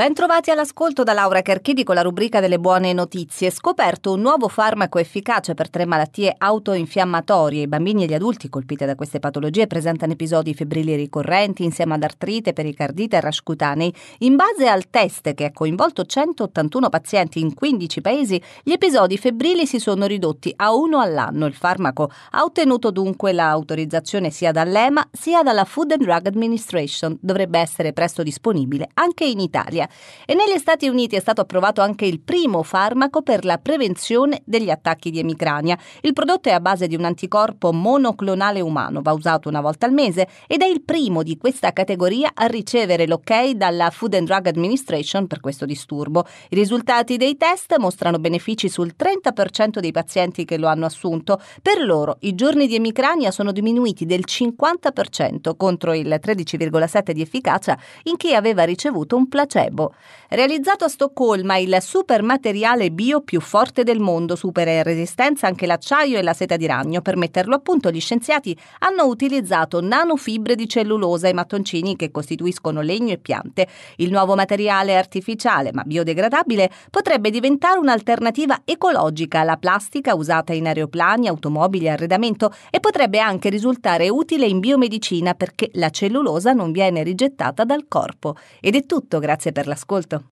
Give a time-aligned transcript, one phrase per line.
[0.00, 3.50] Bentrovati all'ascolto da Laura Carchidi con la rubrica delle buone notizie.
[3.50, 7.64] Scoperto un nuovo farmaco efficace per tre malattie autoinfiammatorie.
[7.64, 12.02] I bambini e gli adulti colpiti da queste patologie presentano episodi febbrili ricorrenti insieme ad
[12.02, 13.94] artrite, pericardite e rash cutanei.
[14.20, 19.66] In base al test che ha coinvolto 181 pazienti in 15 paesi, gli episodi febbrili
[19.66, 21.44] si sono ridotti a uno all'anno.
[21.44, 27.18] Il farmaco ha ottenuto dunque l'autorizzazione sia dall'EMA sia dalla Food and Drug Administration.
[27.20, 29.88] Dovrebbe essere presto disponibile anche in Italia
[30.26, 34.70] e negli Stati Uniti è stato approvato anche il primo farmaco per la prevenzione degli
[34.70, 35.78] attacchi di emicrania.
[36.02, 39.92] Il prodotto è a base di un anticorpo monoclonale umano, va usato una volta al
[39.92, 44.46] mese ed è il primo di questa categoria a ricevere l'ok dalla Food and Drug
[44.46, 46.24] Administration per questo disturbo.
[46.50, 51.40] I risultati dei test mostrano benefici sul 30% dei pazienti che lo hanno assunto.
[51.62, 57.78] Per loro i giorni di emicrania sono diminuiti del 50% contro il 13,7% di efficacia
[58.04, 59.94] in chi aveva ricevuto un placebo cibo.
[60.32, 65.66] Realizzato a Stoccolma, il super materiale bio più forte del mondo supera in resistenza anche
[65.66, 67.02] l'acciaio e la seta di ragno.
[67.02, 72.80] Per metterlo a punto, gli scienziati hanno utilizzato nanofibre di cellulosa e mattoncini che costituiscono
[72.80, 73.66] legno e piante.
[73.96, 81.26] Il nuovo materiale artificiale, ma biodegradabile, potrebbe diventare un'alternativa ecologica alla plastica usata in aeroplani,
[81.26, 87.02] automobili e arredamento e potrebbe anche risultare utile in biomedicina perché la cellulosa non viene
[87.02, 88.36] rigettata dal corpo.
[88.60, 90.24] Ed è tutto, grazie per l'ascolto.